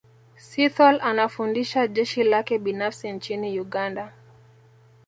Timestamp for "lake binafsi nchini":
2.23-3.59